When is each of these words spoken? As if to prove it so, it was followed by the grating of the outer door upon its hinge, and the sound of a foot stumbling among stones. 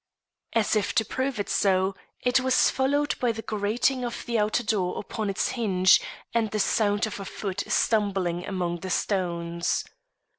As 0.53 0.75
if 0.75 0.95
to 0.95 1.05
prove 1.05 1.39
it 1.39 1.47
so, 1.47 1.95
it 2.21 2.39
was 2.39 2.71
followed 2.71 3.13
by 3.19 3.31
the 3.31 3.43
grating 3.43 4.03
of 4.03 4.25
the 4.25 4.39
outer 4.39 4.63
door 4.63 4.97
upon 4.97 5.29
its 5.29 5.49
hinge, 5.49 6.01
and 6.33 6.49
the 6.49 6.59
sound 6.59 7.05
of 7.05 7.19
a 7.19 7.25
foot 7.25 7.63
stumbling 7.71 8.43
among 8.47 8.81
stones. 8.89 9.85